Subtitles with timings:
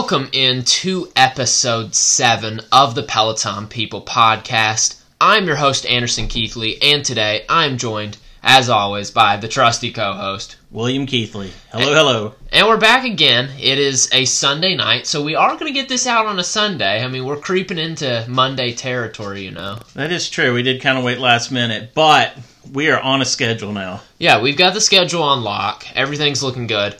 [0.00, 4.98] Welcome into episode 7 of the Peloton People podcast.
[5.20, 10.14] I'm your host, Anderson Keithley, and today I'm joined, as always, by the trusty co
[10.14, 10.56] host.
[10.70, 11.52] William Keithley.
[11.70, 12.34] Hello, hello.
[12.50, 13.50] And we're back again.
[13.60, 16.44] It is a Sunday night, so we are going to get this out on a
[16.44, 17.04] Sunday.
[17.04, 19.80] I mean, we're creeping into Monday territory, you know.
[19.92, 20.54] That is true.
[20.54, 22.34] We did kind of wait last minute, but
[22.72, 24.00] we are on a schedule now.
[24.16, 25.84] Yeah, we've got the schedule on lock.
[25.94, 26.96] Everything's looking good.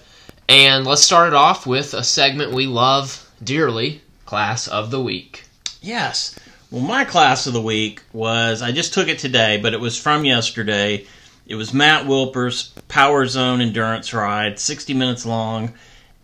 [0.51, 5.45] And let's start it off with a segment we love dearly Class of the Week.
[5.81, 6.37] Yes.
[6.73, 9.97] Well, my class of the week was, I just took it today, but it was
[9.97, 11.07] from yesterday.
[11.47, 15.73] It was Matt Wilper's Power Zone Endurance Ride, 60 minutes long,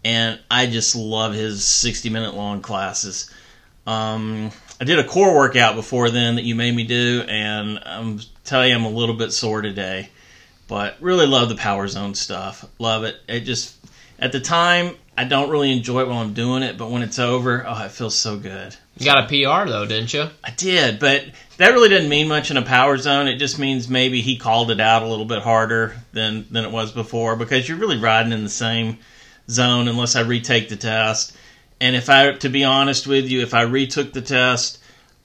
[0.04, 3.30] and I just love his 60 minute long classes.
[3.86, 4.50] Um,
[4.80, 8.70] I did a core workout before then that you made me do, and I'm telling
[8.70, 10.10] you I'm a little bit sore today,
[10.66, 12.64] but really love the Power Zone stuff.
[12.80, 13.14] Love it.
[13.28, 13.75] It just
[14.18, 17.18] at the time, I don't really enjoy it while I'm doing it, but when it's
[17.18, 18.76] over, oh, it feels so good.
[18.98, 20.28] You got a PR though, didn't you?
[20.44, 21.24] I did, but
[21.58, 23.28] that really doesn't mean much in a power zone.
[23.28, 26.70] It just means maybe he called it out a little bit harder than than it
[26.70, 28.98] was before because you're really riding in the same
[29.48, 31.36] zone unless I retake the test.
[31.80, 34.78] And if I, to be honest with you, if I retook the test,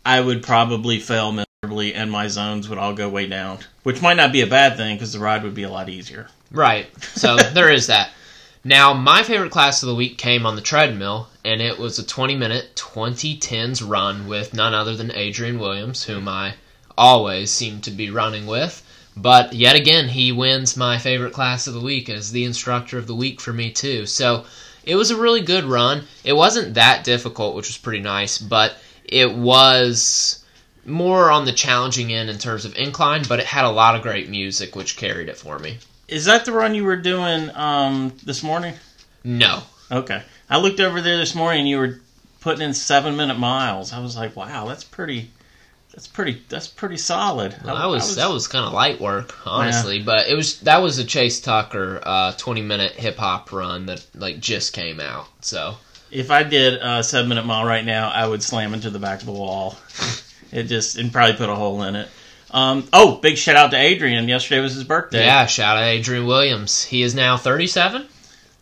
[0.05, 4.17] I would probably fail miserably, and my zones would all go way down, which might
[4.17, 6.27] not be a bad thing because the ride would be a lot easier.
[6.51, 6.87] Right.
[7.01, 8.11] So there is that.
[8.63, 12.05] Now, my favorite class of the week came on the treadmill, and it was a
[12.05, 16.53] 20 minute 2010s run with none other than Adrian Williams, whom I
[16.95, 18.83] always seem to be running with.
[19.17, 23.07] But yet again, he wins my favorite class of the week as the instructor of
[23.07, 24.05] the week for me, too.
[24.05, 24.45] So
[24.83, 26.03] it was a really good run.
[26.23, 30.43] It wasn't that difficult, which was pretty nice, but it was
[30.85, 34.03] more on the challenging end in terms of incline, but it had a lot of
[34.03, 35.79] great music, which carried it for me.
[36.11, 38.75] Is that the run you were doing um, this morning?
[39.23, 39.63] No.
[39.89, 40.21] Okay.
[40.49, 42.01] I looked over there this morning and you were
[42.41, 43.93] putting in seven minute miles.
[43.93, 45.31] I was like, wow, that's pretty.
[45.93, 46.41] That's pretty.
[46.49, 47.55] That's pretty solid.
[47.63, 50.01] Well, I- that was, I that was kind of light work, honestly.
[50.03, 54.05] But it was that was a Chase Tucker uh, twenty minute hip hop run that
[54.13, 55.27] like just came out.
[55.41, 55.75] So
[56.11, 59.21] If I did a seven minute mile right now, I would slam into the back
[59.21, 59.77] of the wall.
[60.51, 62.09] it just and probably put a hole in it.
[62.53, 64.27] Um, oh, big shout out to Adrian.
[64.27, 65.25] Yesterday was his birthday.
[65.25, 66.83] yeah, shout out Adrian Williams.
[66.83, 68.07] He is now thirty seven.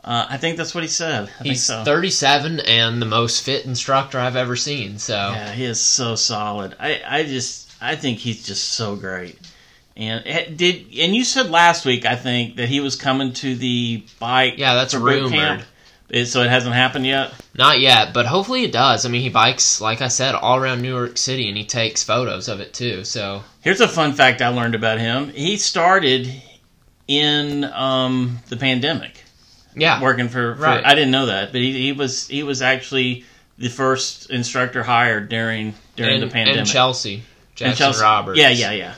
[0.03, 1.29] Uh, I think that's what he said.
[1.39, 1.83] I He's think so.
[1.83, 4.97] thirty seven and the most fit instructor I've ever seen.
[4.99, 6.75] So Yeah, he is so solid.
[6.79, 9.37] I, I just I think he's just so great.
[9.97, 10.23] And
[10.57, 14.53] did and you said last week I think that he was coming to the bike.
[14.57, 15.31] Yeah, that's rumored.
[15.31, 15.63] camp.
[16.09, 17.31] It- So it hasn't happened yet.
[17.55, 19.05] not yet, but hopefully it does.
[19.05, 22.03] I mean, he bikes like I said all around New York City, and he takes
[22.03, 23.03] photos of it too.
[23.03, 25.29] So Here's a fun fact I learned about him.
[25.29, 26.31] He started
[27.07, 29.23] in um, the pandemic
[29.75, 30.85] yeah, working for, for Right.
[30.85, 33.23] I didn't know that, but he, he was he was actually
[33.57, 36.59] the first instructor hired during during and, the pandemic.
[36.61, 37.23] and Chelsea,
[37.55, 38.39] Jackson And Chelsea- Roberts.
[38.39, 38.93] Yeah, yeah, yeah.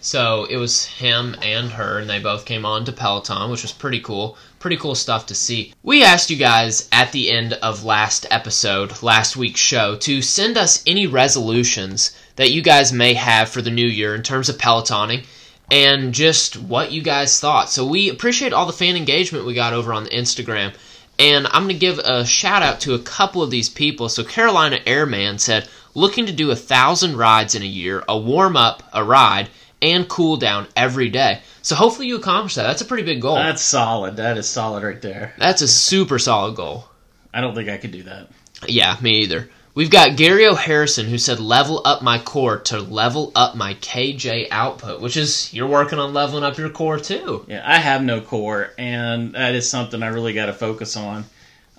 [0.00, 3.72] So it was him and her, and they both came on to Peloton, which was
[3.72, 4.36] pretty cool.
[4.58, 5.72] Pretty cool stuff to see.
[5.82, 10.56] We asked you guys at the end of last episode, last week's show, to send
[10.56, 14.58] us any resolutions that you guys may have for the new year in terms of
[14.58, 15.24] Pelotoning
[15.70, 17.70] and just what you guys thought.
[17.70, 20.74] So we appreciate all the fan engagement we got over on the Instagram.
[21.18, 24.08] And I'm going to give a shout out to a couple of these people.
[24.08, 28.56] So Carolina Airman said, looking to do a thousand rides in a year, a warm
[28.56, 29.48] up, a ride,
[29.82, 31.40] and cool down every day.
[31.62, 32.64] So hopefully you accomplish that.
[32.64, 33.34] That's a pretty big goal.
[33.34, 34.16] That's solid.
[34.16, 35.34] That is solid right there.
[35.38, 36.86] That's a super solid goal.
[37.32, 38.28] I don't think I could do that.
[38.66, 39.50] Yeah, me either.
[39.74, 44.48] We've got Gary O'Harrison who said level up my core to level up my KJ
[44.50, 47.44] output, which is you're working on leveling up your core too.
[47.46, 51.26] Yeah, I have no core, and that is something I really got to focus on.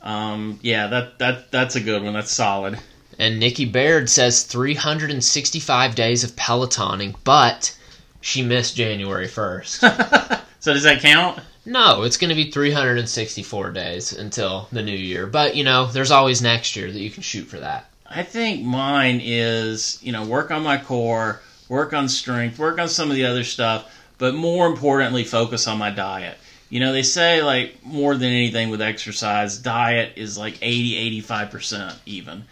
[0.03, 2.13] Um, yeah, that that that's a good one.
[2.13, 2.77] That's solid.
[3.17, 7.75] And Nikki Baird says 365 days of Pelotoning, but
[8.21, 10.43] she missed January 1st.
[10.59, 11.39] So does that count?
[11.65, 15.27] no, it's going to be 364 days until the new year.
[15.27, 17.89] But, you know, there's always next year that you can shoot for that.
[18.09, 22.87] I think mine is you know work on my core, work on strength, work on
[22.87, 26.37] some of the other stuff, but more importantly, focus on my diet.
[26.69, 31.95] You know, they say like more than anything with exercise, diet is like 80, 85%
[32.05, 32.45] even.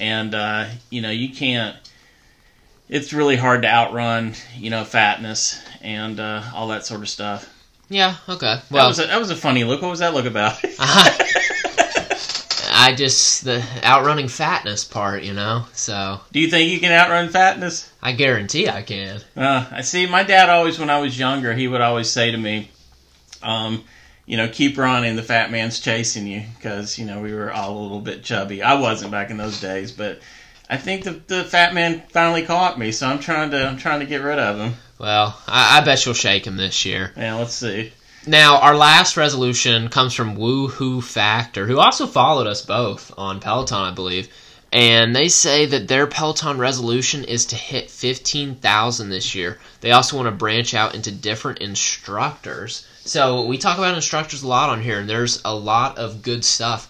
[0.00, 1.76] And, uh, you know, you can't,
[2.90, 7.48] it's really hard to outrun, you know, fatness and uh, all that sort of stuff.
[7.88, 8.56] Yeah, okay.
[8.56, 9.80] That, Well, was a, that was a funny look.
[9.80, 10.58] What was that look about?
[12.72, 15.66] I just, the outrunning fatness part, you know?
[15.72, 17.90] So, Do you think you can outrun fatness?
[18.02, 19.20] I guarantee I can.
[19.36, 20.06] Uh, I see.
[20.06, 22.70] My dad always, when I was younger, he would always say to me,
[23.42, 23.84] um,
[24.26, 25.16] you know, keep running.
[25.16, 28.62] The fat man's chasing you because you know we were all a little bit chubby.
[28.62, 30.20] I wasn't back in those days, but
[30.70, 32.92] I think the the fat man finally caught me.
[32.92, 34.74] So I'm trying to I'm trying to get rid of him.
[34.98, 37.12] Well, I, I bet you'll shake him this year.
[37.16, 37.92] Yeah, let's see.
[38.26, 43.78] Now, our last resolution comes from Woohoo Factor, who also followed us both on Peloton,
[43.78, 44.28] I believe.
[44.70, 49.58] And they say that their Peloton resolution is to hit 15,000 this year.
[49.80, 52.86] They also want to branch out into different instructors.
[53.04, 56.44] So, we talk about instructors a lot on here, and there's a lot of good
[56.44, 56.89] stuff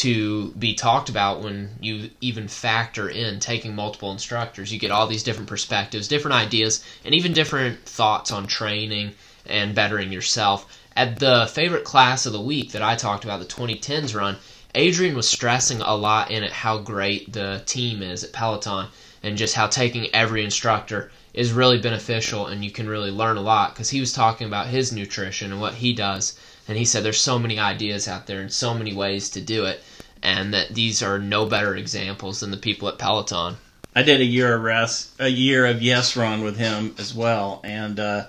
[0.00, 4.72] to be talked about when you even factor in taking multiple instructors.
[4.72, 9.12] You get all these different perspectives, different ideas, and even different thoughts on training
[9.44, 10.64] and bettering yourself.
[10.96, 14.38] At the favorite class of the week that I talked about, the 2010s run,
[14.74, 18.86] Adrian was stressing a lot in it how great the team is at Peloton
[19.22, 23.42] and just how taking every instructor is really beneficial and you can really learn a
[23.42, 27.02] lot because he was talking about his nutrition and what he does and he said
[27.02, 29.82] there's so many ideas out there and so many ways to do it
[30.22, 33.56] and that these are no better examples than the people at Peloton.
[33.94, 37.60] I did a year of rest, a year of yes run with him as well,
[37.64, 38.26] and uh,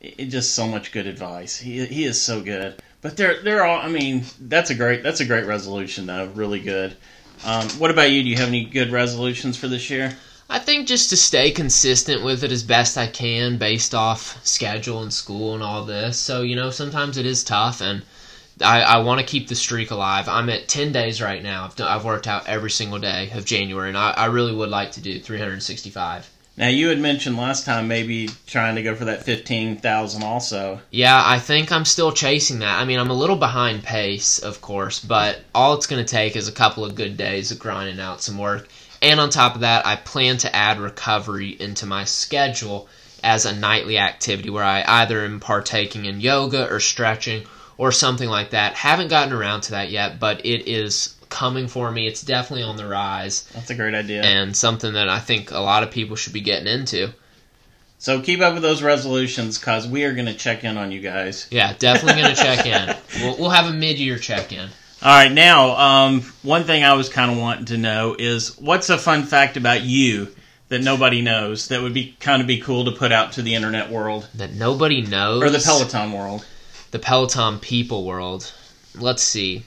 [0.00, 1.56] it, just so much good advice.
[1.56, 2.82] He he is so good.
[3.02, 3.80] But they're they're all.
[3.80, 6.26] I mean, that's a great that's a great resolution though.
[6.34, 6.96] Really good.
[7.44, 8.22] Um, what about you?
[8.22, 10.14] Do you have any good resolutions for this year?
[10.50, 15.02] I think just to stay consistent with it as best I can, based off schedule
[15.02, 16.18] and school and all this.
[16.18, 18.02] So you know, sometimes it is tough, and
[18.62, 20.28] I, I want to keep the streak alive.
[20.28, 21.64] I'm at 10 days right now.
[21.64, 24.68] I've, done, I've worked out every single day of January, and I, I really would
[24.68, 26.30] like to do 365.
[26.56, 30.80] Now you had mentioned last time maybe trying to go for that fifteen thousand also.
[30.90, 32.78] Yeah, I think I'm still chasing that.
[32.78, 36.36] I mean, I'm a little behind pace, of course, but all it's going to take
[36.36, 38.68] is a couple of good days of grinding out some work.
[39.00, 42.88] And on top of that, I plan to add recovery into my schedule
[43.22, 47.46] as a nightly activity where I either am partaking in yoga or stretching
[47.80, 48.74] or something like that.
[48.74, 52.06] Haven't gotten around to that yet, but it is coming for me.
[52.06, 53.44] It's definitely on the rise.
[53.54, 54.22] That's a great idea.
[54.22, 57.08] And something that I think a lot of people should be getting into.
[57.98, 61.00] So keep up with those resolutions because we are going to check in on you
[61.00, 61.46] guys.
[61.50, 62.96] Yeah, definitely going to check in.
[63.22, 64.68] We'll, we'll have a mid year check in.
[65.02, 68.90] All right, now, um, one thing I was kind of wanting to know is what's
[68.90, 70.28] a fun fact about you
[70.68, 73.54] that nobody knows that would be kind of be cool to put out to the
[73.54, 75.42] internet world That nobody knows.
[75.42, 76.44] or the Peloton world?
[76.90, 78.52] The Peloton people world.
[78.94, 79.64] Let's see.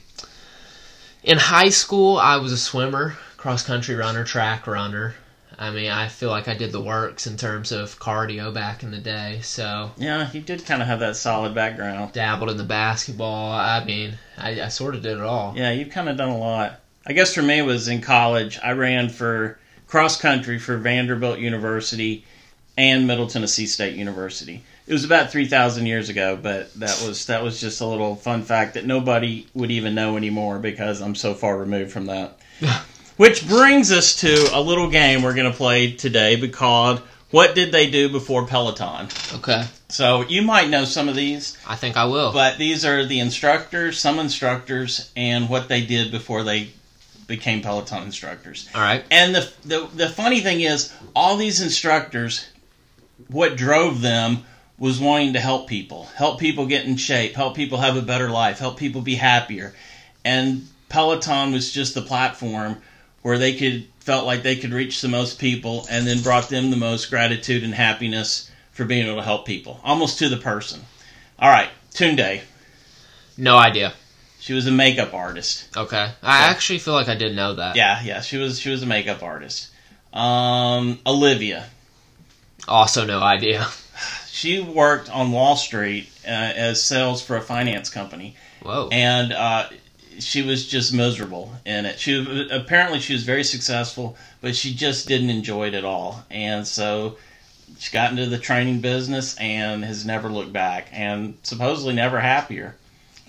[1.22, 5.14] In high school, I was a swimmer, cross country runner, track runner.
[5.58, 8.90] I mean, I feel like I did the works in terms of cardio back in
[8.90, 9.38] the day.
[9.42, 12.12] So Yeah, you did kind of have that solid background.
[12.12, 13.52] dabbled in the basketball.
[13.52, 15.54] I mean, I, I sort of did it all.
[15.56, 16.80] Yeah, you've kind of done a lot.
[17.06, 18.58] I guess for me, it was in college.
[18.64, 22.24] I ran for cross country for Vanderbilt University
[22.76, 24.64] and Middle Tennessee State University.
[24.86, 28.16] It was about three thousand years ago, but that was that was just a little
[28.16, 32.38] fun fact that nobody would even know anymore because I'm so far removed from that.
[33.16, 36.98] Which brings us to a little game we're going to play today called
[37.30, 41.56] "What Did They Do Before Peloton?" Okay, So you might know some of these.
[41.66, 42.32] I think I will.
[42.32, 46.70] But these are the instructors, some instructors, and what they did before they
[47.26, 48.68] became Peloton instructors.
[48.74, 49.02] all right.
[49.10, 52.46] And the, the the funny thing is, all these instructors,
[53.28, 54.44] what drove them
[54.78, 58.28] was wanting to help people, help people get in shape, help people have a better
[58.28, 59.74] life, help people be happier.
[60.24, 62.82] And Peloton was just the platform
[63.22, 66.70] where they could felt like they could reach the most people and then brought them
[66.70, 70.80] the most gratitude and happiness for being able to help people, almost to the person.
[71.38, 72.42] All right, Tunde.
[73.38, 73.94] No idea.
[74.40, 75.74] She was a makeup artist.
[75.74, 77.76] Okay, I actually feel like I did know that.
[77.76, 79.70] Yeah, yeah, she was she was a makeup artist.
[80.12, 81.66] Um, Olivia.
[82.68, 83.66] Also, no idea.
[84.34, 88.88] She worked on Wall Street uh, as sales for a finance company, Whoa.
[88.90, 89.68] and uh,
[90.18, 92.00] she was just miserable in it.
[92.00, 96.66] She apparently she was very successful, but she just didn't enjoy it at all, and
[96.66, 97.16] so
[97.78, 102.74] she got into the training business and has never looked back, and supposedly never happier.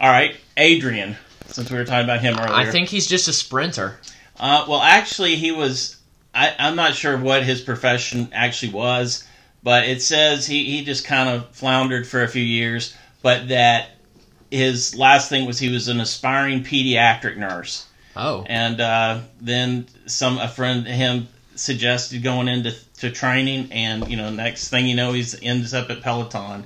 [0.01, 1.17] All right, Adrian.
[1.49, 3.99] Since we were talking about him earlier, I think he's just a sprinter.
[4.39, 5.97] Uh, well, actually, he was.
[6.33, 9.23] I, I'm not sure what his profession actually was,
[9.65, 13.89] but it says he, he just kind of floundered for a few years, but that
[14.51, 17.87] his last thing was he was an aspiring pediatric nurse.
[18.15, 24.07] Oh, And uh, then some a friend of him suggested going into to training, and
[24.07, 26.65] you know, next thing you know, he's ends up at Peloton.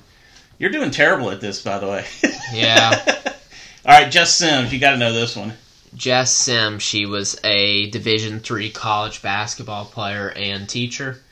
[0.58, 2.04] You're doing terrible at this, by the way.
[2.52, 3.00] Yeah.
[3.86, 5.52] All right, Jess Sims, you got to know this one.
[5.94, 11.22] Jess Sim, she was a Division three college basketball player and teacher.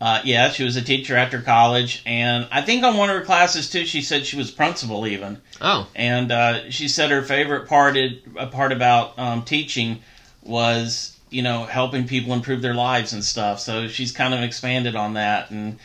[0.00, 3.24] Uh, yeah, she was a teacher after college, and I think on one of her
[3.24, 5.40] classes too, she said she was principal even.
[5.60, 10.00] Oh, And uh, she said her favorite part a part about um, teaching
[10.42, 13.58] was you know helping people improve their lives and stuff.
[13.58, 15.80] So she's kind of expanded on that, and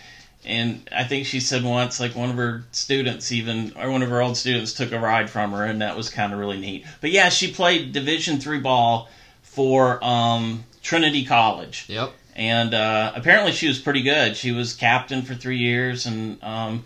[0.45, 4.09] and I think she said once like one of her students even or one of
[4.09, 6.85] her old students took a ride from her, and that was kind of really neat.
[7.01, 9.09] But yeah, she played Division three ball
[9.41, 12.11] for um, Trinity College yep.
[12.35, 14.35] And uh, apparently she was pretty good.
[14.35, 16.83] She was captain for three years, and um,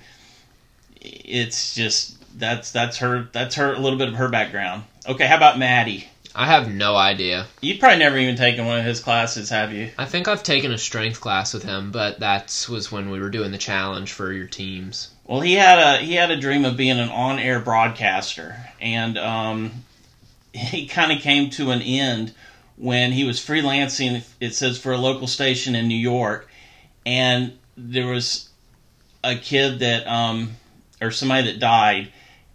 [0.99, 4.83] it's just that's that's her that's her a little bit of her background.
[5.07, 6.09] Okay, how about Matty?
[6.35, 7.47] I have no idea.
[7.61, 9.89] You've probably never even taken one of his classes, have you?
[9.97, 13.31] I think I've taken a strength class with him, but that was when we were
[13.31, 15.09] doing the challenge for your teams.
[15.25, 19.71] Well, he had a he had a dream of being an on-air broadcaster, and um,
[20.53, 22.33] he kind of came to an end
[22.77, 24.23] when he was freelancing.
[24.39, 26.47] It says for a local station in New York,
[27.05, 28.49] and there was
[29.23, 30.51] a kid that um,
[31.01, 32.13] or somebody that died,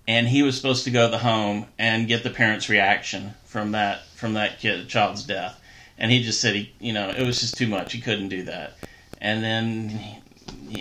[0.09, 3.73] and he was supposed to go to the home and get the parents' reaction from
[3.73, 5.61] that from that kid child's death,
[5.99, 7.93] and he just said he you know it was just too much.
[7.93, 8.75] He couldn't do that,
[9.21, 9.89] and then.
[9.89, 10.19] He,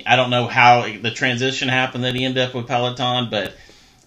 [0.06, 3.54] I don't know how the transition happened that he ended up with Peloton, but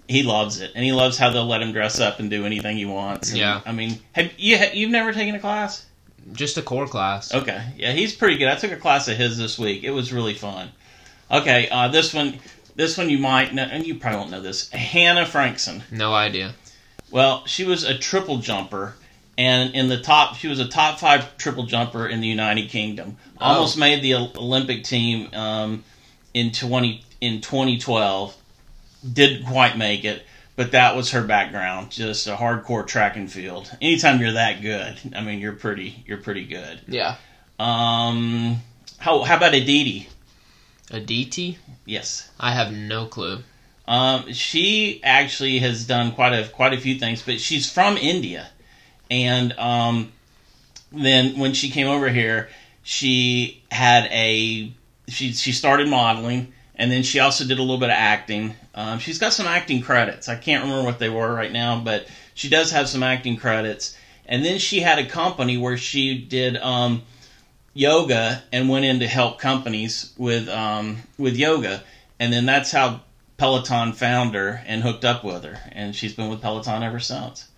[0.09, 2.77] he loves it, and he loves how they'll let him dress up and do anything
[2.77, 3.31] he wants.
[3.31, 3.61] And, Yeah.
[3.65, 5.87] I mean, have you you've never taken a class?
[6.33, 7.35] Just a core class.
[7.35, 8.49] Okay, yeah, he's pretty good.
[8.49, 9.85] I took a class of his this week.
[9.85, 10.71] It was really fun.
[11.31, 12.39] Okay, uh, this one,
[12.77, 14.71] this one you might know, and you probably won't know this.
[14.71, 15.83] Hannah Frankson.
[15.91, 16.55] No idea.
[17.11, 18.95] Well, she was a triple jumper,
[19.37, 23.17] and in the top, she was a top five triple jumper in the United Kingdom.
[23.39, 23.45] Oh.
[23.47, 25.85] Almost made the Olympic team um,
[26.33, 28.35] in twenty in 2012.
[29.13, 30.23] Didn't quite make it,
[30.57, 31.91] but that was her background.
[31.91, 33.71] Just a hardcore track and field.
[33.81, 36.81] Anytime you're that good, I mean, you're pretty you're pretty good.
[36.89, 37.17] Yeah.
[37.59, 38.57] Um,
[38.99, 40.09] how how about Aditi?
[40.91, 41.57] A DT?
[41.87, 42.31] Yes.
[42.39, 43.41] I have no clue.
[43.87, 48.49] Um, she actually has done quite a quite a few things, but she's from India,
[49.11, 50.13] and um,
[50.91, 52.49] then when she came over here,
[52.83, 54.73] she had a
[55.09, 58.55] she she started modeling, and then she also did a little bit of acting.
[58.75, 60.29] Um, she's got some acting credits.
[60.29, 63.97] I can't remember what they were right now, but she does have some acting credits.
[64.27, 67.03] And then she had a company where she did um,
[67.75, 71.83] yoga and went in to help companies with um, with yoga,
[72.19, 73.01] and then that's how
[73.37, 77.49] Peloton found her and hooked up with her, and she's been with Peloton ever since.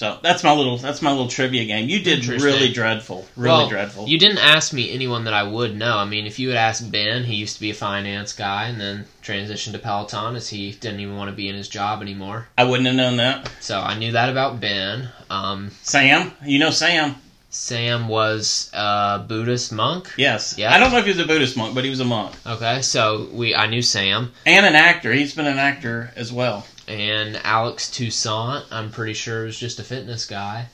[0.00, 1.90] So that's my little that's my little trivia game.
[1.90, 4.08] You did really dreadful, really well, dreadful.
[4.08, 5.98] You didn't ask me anyone that I would know.
[5.98, 8.80] I mean, if you had asked Ben, he used to be a finance guy and
[8.80, 12.48] then transitioned to Peloton as he didn't even want to be in his job anymore.
[12.56, 13.52] I wouldn't have known that.
[13.60, 15.10] So I knew that about Ben.
[15.28, 17.16] Um, Sam, you know Sam?
[17.50, 20.14] Sam was a Buddhist monk.
[20.16, 20.56] Yes.
[20.56, 20.72] Yeah.
[20.72, 22.80] I don't know if he was a Buddhist monk, but he was a monk Okay,
[22.80, 25.12] so we I knew Sam and an actor.
[25.12, 26.64] He's been an actor as well.
[26.90, 28.64] And Alex Toussaint.
[28.70, 30.66] I'm pretty sure was just a fitness guy,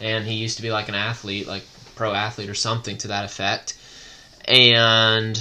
[0.00, 3.24] and he used to be like an athlete, like pro athlete or something to that
[3.24, 3.76] effect.
[4.46, 5.40] And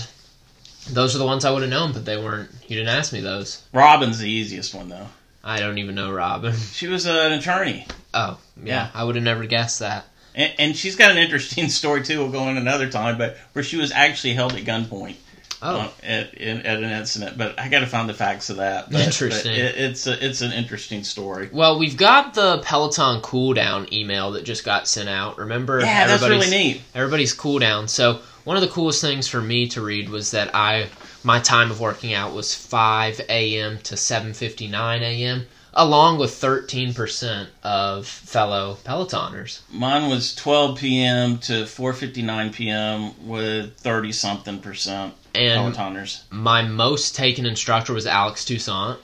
[0.90, 2.50] those are the ones I would have known, but they weren't.
[2.68, 3.62] You didn't ask me those.
[3.74, 5.08] Robin's the easiest one though.
[5.44, 6.54] I don't even know Robin.
[6.74, 8.90] She was an attorney, Oh, yeah, Yeah.
[8.96, 10.06] I would have never guessed that.
[10.34, 12.20] and, and she's got an interesting story too.
[12.20, 15.18] We'll go in another time, but where she was actually held at gunpoint.
[15.62, 18.58] Oh, uh, at, at, at an incident, but I got to find the facts of
[18.58, 18.92] that.
[18.92, 19.52] But, Interesting.
[19.54, 21.50] But it, it's a, it's an interesting story.
[21.52, 25.38] well, we've got the Peloton cooldown email that just got sent out.
[25.38, 26.82] Remember, Yeah, that's everybody's- really neat.
[26.94, 27.88] everybody's cool down.
[27.88, 30.88] So one of the coolest things for me to read was that I
[31.24, 33.80] my time of working out was 5 a.m.
[33.84, 35.48] to 7:59 a.m.
[35.76, 39.60] along with 13% of fellow Pelotoners.
[39.72, 41.38] Mine was 12 p.m.
[41.40, 43.28] to 4:59 p.m.
[43.28, 46.22] with 30 something percent And Pelotoners.
[46.32, 49.00] my most taken instructor was Alex Toussaint.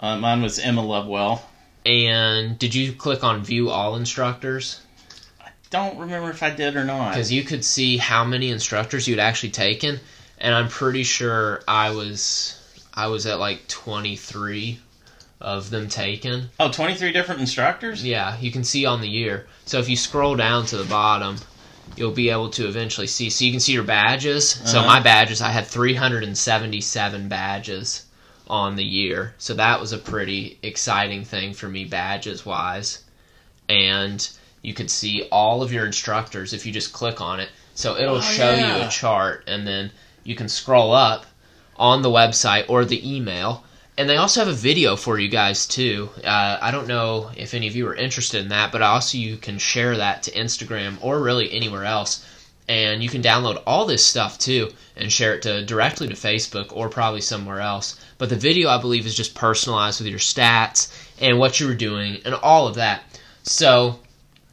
[0.00, 1.44] Uh, mine was Emma Lovewell.
[1.84, 4.80] And did you click on view all instructors?
[5.40, 7.12] I don't remember if I did or not.
[7.12, 9.98] Because you could see how many instructors you'd actually taken,
[10.38, 12.56] and I'm pretty sure I was
[12.92, 14.78] I was at like 23
[15.40, 16.50] of them taken.
[16.60, 18.04] Oh, 23 different instructors.
[18.04, 19.46] Yeah, you can see on the year.
[19.64, 21.36] So if you scroll down to the bottom,
[21.96, 23.30] you'll be able to eventually see.
[23.30, 24.50] So you can see your badges.
[24.50, 24.86] So Uh-huh.
[24.86, 28.04] my badges, I had 377 badges
[28.48, 29.34] on the year.
[29.38, 33.04] So that was a pretty exciting thing for me, badges wise.
[33.68, 34.28] And
[34.62, 37.48] you could see all of your instructors if you just click on it.
[37.74, 39.90] So it'll Oh, show you a chart, and then
[40.24, 41.24] you can scroll up
[41.76, 43.64] on the website or the email.
[44.00, 46.08] And they also have a video for you guys too.
[46.24, 49.36] Uh, I don't know if any of you are interested in that, but also you
[49.36, 52.24] can share that to Instagram or really anywhere else.
[52.66, 56.68] and you can download all this stuff too and share it to directly to Facebook
[56.74, 58.00] or probably somewhere else.
[58.16, 60.88] But the video, I believe, is just personalized with your stats
[61.20, 63.02] and what you were doing and all of that.
[63.42, 64.00] So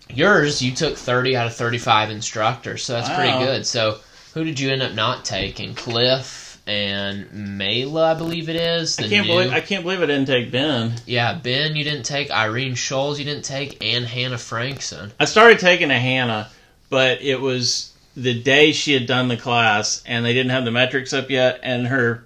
[0.10, 3.66] yours, you took 30 out of 35 instructors, so that's pretty good.
[3.66, 4.00] So
[4.34, 5.74] who did you end up not taking?
[5.74, 9.00] Cliff and Mela, I believe it is.
[9.00, 10.94] I can't new- believe I can't believe I didn't take Ben.
[11.06, 12.30] yeah, Ben, you didn't take.
[12.30, 15.12] Irene Scholes, you didn't take, and Hannah Frankson.
[15.20, 16.50] I started taking a Hannah,
[16.90, 20.72] but it was the day she had done the class, and they didn't have the
[20.72, 22.24] metrics up yet, and her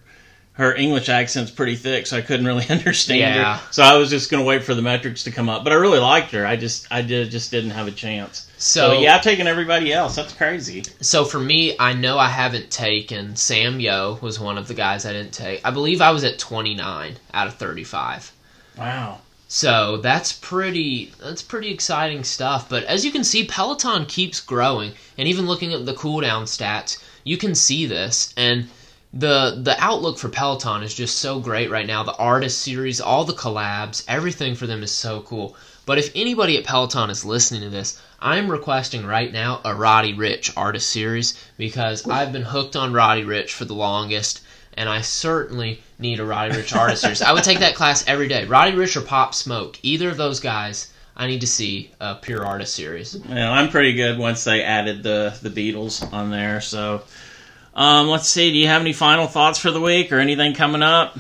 [0.54, 3.58] her English accent's pretty thick, so I couldn't really understand Yeah.
[3.58, 3.72] her.
[3.72, 5.64] So I was just going to wait for the metrics to come up.
[5.64, 6.46] But I really liked her.
[6.46, 8.48] I just I did just didn't have a chance.
[8.58, 10.16] So, So yeah, I've taken everybody else.
[10.16, 10.84] That's crazy.
[11.00, 15.06] So for me, I know I haven't taken Sam Yo was one of the guys
[15.06, 15.66] I didn't take.
[15.66, 18.32] I believe I was at 29 out of 35.
[18.78, 19.20] Wow.
[19.48, 22.70] So that's pretty that's pretty exciting stuff.
[22.70, 27.02] But as you can see, Peloton keeps growing, and even looking at the cooldown stats,
[27.24, 28.34] you can see this.
[28.38, 28.70] And
[29.14, 32.04] the the outlook for Peloton is just so great right now.
[32.04, 35.56] The artist series, all the collabs, everything for them is so cool.
[35.86, 40.14] But if anybody at Peloton is listening to this, I'm requesting right now a Roddy
[40.14, 44.42] Ricch artist series because I've been hooked on Roddy Ricch for the longest,
[44.76, 47.22] and I certainly need a Roddy Ricch artist series.
[47.22, 48.46] I would take that class every day.
[48.46, 50.94] Roddy Ricch or Pop Smoke, either of those guys.
[51.18, 53.18] I need to see a pure artist series.
[53.18, 56.62] Well, I'm pretty good once they added the the Beatles on there.
[56.62, 57.04] So,
[57.74, 58.52] um, let's see.
[58.52, 61.18] Do you have any final thoughts for the week or anything coming up?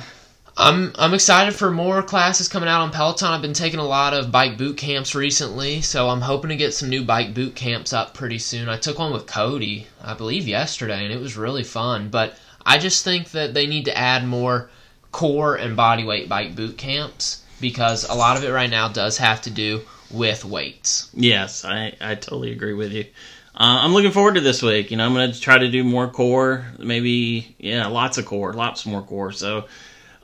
[0.58, 3.30] I'm I'm excited for more classes coming out on Peloton.
[3.30, 6.74] I've been taking a lot of bike boot camps recently, so I'm hoping to get
[6.74, 8.68] some new bike boot camps up pretty soon.
[8.68, 12.10] I took one with Cody, I believe yesterday, and it was really fun.
[12.10, 14.70] But I just think that they need to add more
[15.12, 19.18] core and body weight bike boot camps because a lot of it right now does
[19.18, 21.10] have to do with weights.
[21.14, 23.06] Yes, I, I totally agree with you.
[23.54, 24.92] Uh, I'm looking forward to this week.
[24.92, 28.54] You know, I'm going to try to do more core, maybe, yeah, lots of core,
[28.54, 29.32] lots more core.
[29.34, 29.66] So,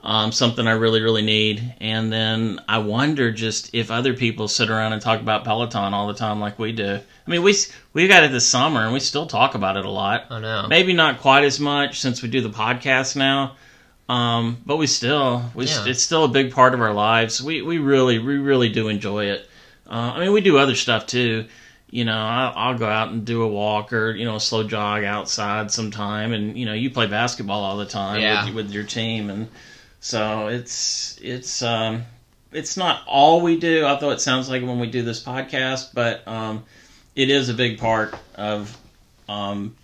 [0.02, 1.74] um, something I really, really need.
[1.80, 6.06] And then I wonder just if other people sit around and talk about Peloton all
[6.08, 6.94] the time like we do.
[7.26, 7.54] I mean, we
[7.92, 10.26] we got it this summer and we still talk about it a lot.
[10.30, 10.66] I know.
[10.68, 13.56] Maybe not quite as much since we do the podcast now.
[14.08, 15.84] Um, but we still, we Yeah.
[15.86, 17.42] it's still a big part of our lives.
[17.42, 19.46] We we really we really do enjoy it.
[19.86, 21.44] Uh, I mean, we do other stuff too.
[21.90, 24.62] You know, I'll, I'll go out and do a walk or you know a slow
[24.62, 28.44] jog outside sometime, and you know you play basketball all the time Yeah.
[28.46, 29.48] with, with your team, and
[30.00, 32.04] so it's it's um,
[32.52, 33.84] it's not all we do.
[33.84, 36.64] Although it sounds like when we do this podcast, but um,
[37.16, 38.76] it is a big part of
[39.28, 39.74] um,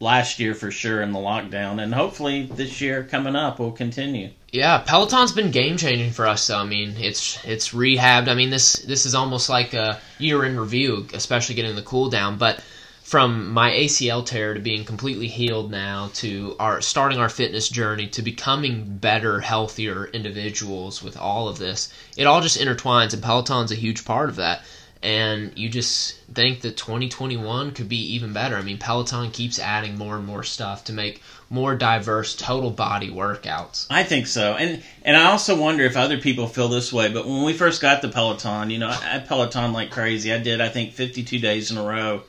[0.00, 4.30] last year for sure in the lockdown, and hopefully this year coming up will continue.
[4.56, 6.46] Yeah, Peloton's been game changing for us.
[6.46, 8.28] Though I mean, it's it's rehabbed.
[8.28, 12.08] I mean, this this is almost like a year in review, especially getting the cool
[12.08, 12.38] down.
[12.38, 12.62] But
[13.02, 18.06] from my ACL tear to being completely healed now to our starting our fitness journey
[18.06, 23.72] to becoming better, healthier individuals with all of this, it all just intertwines, and Peloton's
[23.72, 24.62] a huge part of that.
[25.02, 28.56] And you just think that 2021 could be even better.
[28.56, 33.10] I mean, Peloton keeps adding more and more stuff to make more diverse total body
[33.10, 33.86] workouts.
[33.90, 37.12] I think so, and and I also wonder if other people feel this way.
[37.12, 40.32] But when we first got the Peloton, you know, I, I Peloton like crazy.
[40.32, 42.22] I did I think 52 days in a row,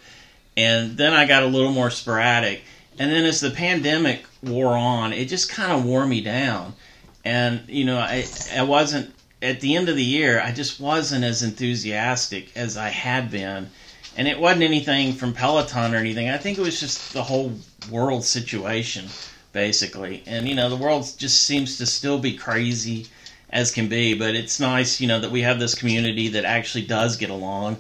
[0.56, 2.62] and then I got a little more sporadic.
[3.00, 6.74] And then as the pandemic wore on, it just kind of wore me down.
[7.26, 8.26] And you know, I
[8.56, 10.42] I wasn't at the end of the year.
[10.42, 13.70] I just wasn't as enthusiastic as I had been.
[14.16, 16.30] And it wasn't anything from Peloton or anything.
[16.30, 17.54] I think it was just the whole
[17.92, 19.06] world situation,
[19.54, 20.24] basically.
[20.26, 23.08] And you know, the world just seems to still be crazy
[23.50, 24.14] as can be.
[24.16, 27.78] But it's nice, you know, that we have this community that actually does get along,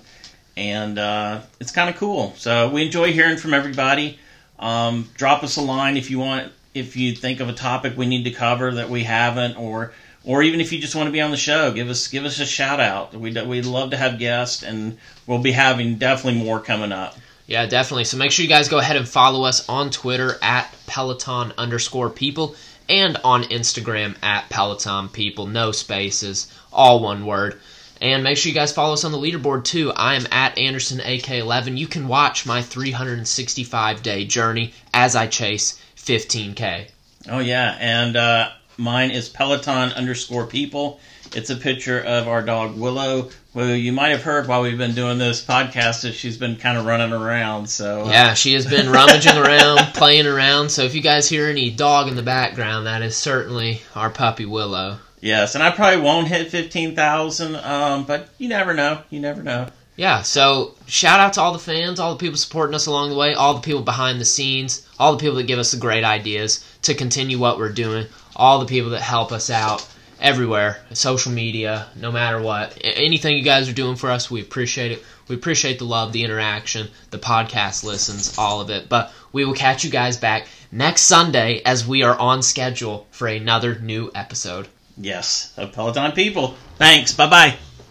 [0.55, 2.33] and uh, it's kind of cool.
[2.37, 4.19] So we enjoy hearing from everybody.
[4.59, 8.07] Um, drop us a line if you want, if you think of a topic we
[8.07, 9.93] need to cover that we haven't, or
[10.27, 12.39] or even if you just want to be on the show, give us give us
[12.39, 13.13] a shout out.
[13.13, 17.15] We we'd love to have guests, and we'll be having definitely more coming up.
[17.45, 18.03] Yeah, definitely.
[18.03, 22.09] So make sure you guys go ahead and follow us on Twitter at Peloton underscore
[22.09, 22.55] people
[22.89, 25.47] and on Instagram at Peloton people.
[25.47, 27.61] No spaces, all one word.
[28.01, 29.93] And make sure you guys follow us on the leaderboard too.
[29.93, 31.77] I am at Anderson AK11.
[31.77, 36.89] You can watch my 365 day journey as I chase 15K.
[37.29, 40.99] Oh yeah, and uh, mine is Peloton underscore people.
[41.35, 44.95] It's a picture of our dog Willow, who you might have heard while we've been
[44.95, 47.67] doing this podcast that she's been kind of running around.
[47.67, 50.69] So Yeah, she has been rummaging around, playing around.
[50.69, 54.45] So if you guys hear any dog in the background, that is certainly our puppy
[54.45, 54.99] Willow.
[55.19, 59.01] yes, and I probably won't hit fifteen thousand, um, but you never know.
[59.09, 59.67] You never know.
[59.97, 63.15] Yeah, so shout out to all the fans, all the people supporting us along the
[63.15, 66.03] way, all the people behind the scenes, all the people that give us the great
[66.03, 68.05] ideas to continue what we're doing,
[68.37, 69.85] all the people that help us out
[70.21, 72.77] everywhere, social media, no matter what.
[72.81, 75.03] Anything you guys are doing for us, we appreciate it.
[75.27, 78.87] We appreciate the love, the interaction, the podcast listens, all of it.
[78.87, 83.27] But we will catch you guys back next Sunday as we are on schedule for
[83.27, 84.67] another new episode.
[84.97, 86.55] Yes, of Peloton people.
[86.77, 87.13] Thanks.
[87.13, 87.57] Bye bye.